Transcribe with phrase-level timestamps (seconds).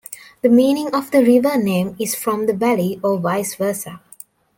[0.41, 4.01] The meaning of the river name is from the valley or vice versa.